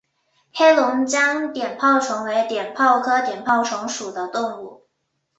[0.51, 4.81] 黑龙江碘泡虫为碘泡科碘泡虫属的动物。